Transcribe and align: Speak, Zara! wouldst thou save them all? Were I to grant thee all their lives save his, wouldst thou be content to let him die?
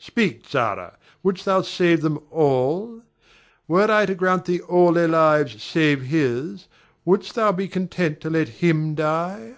Speak, 0.00 0.44
Zara! 0.48 0.94
wouldst 1.22 1.44
thou 1.44 1.62
save 1.62 2.00
them 2.00 2.18
all? 2.32 3.02
Were 3.68 3.88
I 3.88 4.04
to 4.06 4.16
grant 4.16 4.46
thee 4.46 4.60
all 4.62 4.92
their 4.92 5.06
lives 5.06 5.62
save 5.62 6.02
his, 6.02 6.66
wouldst 7.04 7.36
thou 7.36 7.52
be 7.52 7.68
content 7.68 8.20
to 8.22 8.30
let 8.30 8.48
him 8.48 8.96
die? 8.96 9.54